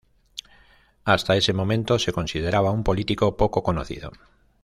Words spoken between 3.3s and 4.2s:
poco conocido.